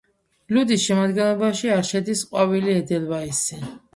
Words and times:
ლუდის 0.55 0.85
შემადგენლობაში 0.85 1.69
არ 1.75 1.85
შედის 1.91 2.25
ყვავილი 2.31 2.75
ედელვაისი. 2.79 3.63